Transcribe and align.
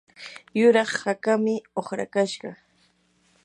yuraq 0.59 0.91
hakaami 1.03 1.55
uqrakashqa. 1.79 2.49